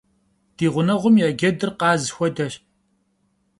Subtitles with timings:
[0.57, 2.53] Di ğuneğum ya cedır khaz xuedeş.